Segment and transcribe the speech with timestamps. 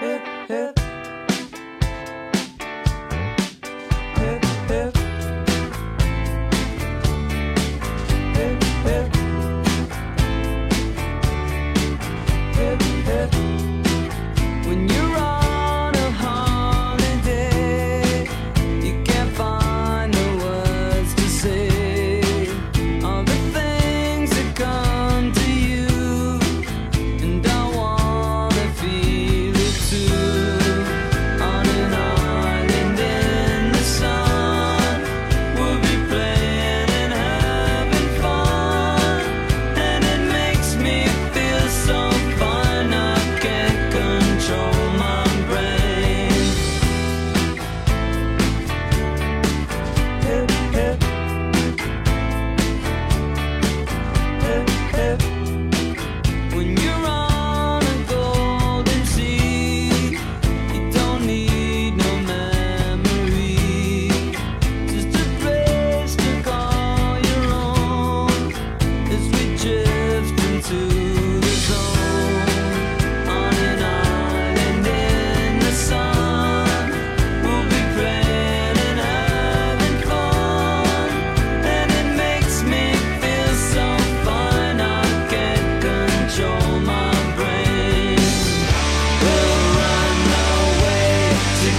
[0.00, 0.89] hip, hip.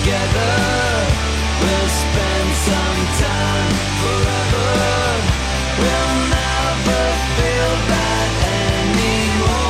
[0.04, 0.54] together.
[1.62, 4.70] We'll spend some time forever.
[5.80, 7.04] We'll never
[7.38, 7.74] feel
[8.82, 9.62] anymore.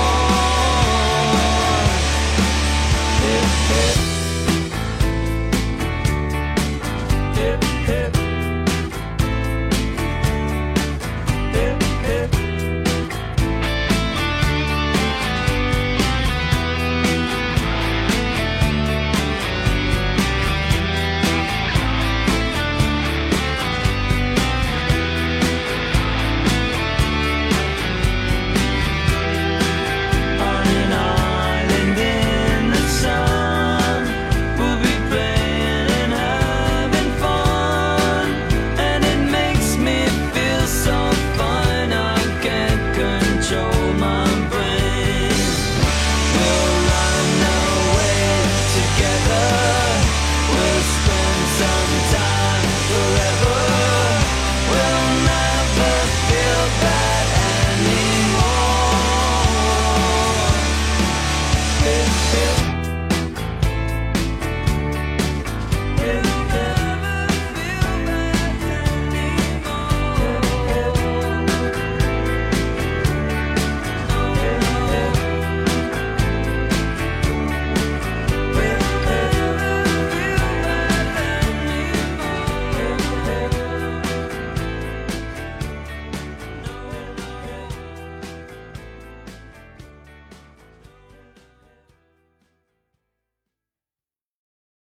[7.35, 8.20] Hip hip.